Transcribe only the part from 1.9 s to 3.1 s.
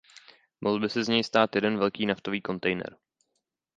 naftový kontejner.